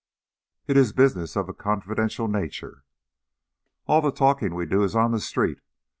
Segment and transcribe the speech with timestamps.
[0.65, 2.85] "It is business of a confidential nature."
[3.85, 5.59] "All the talking we do is on the street.